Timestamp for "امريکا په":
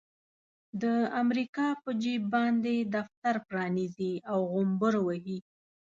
1.21-1.89